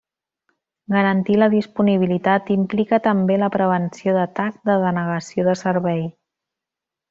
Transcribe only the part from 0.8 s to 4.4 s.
Garantir la disponibilitat implica també la prevenció